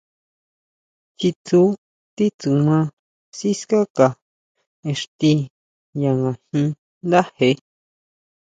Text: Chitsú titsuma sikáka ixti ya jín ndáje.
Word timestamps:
Chitsú 1.17 1.61
titsuma 2.15 2.79
sikáka 3.37 4.07
ixti 4.91 5.31
ya 6.01 6.11
jín 6.51 6.67
ndáje. 7.07 7.49